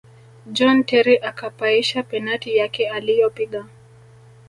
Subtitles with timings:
[0.55, 3.65] john terry akapaisha penati yake aliyopiga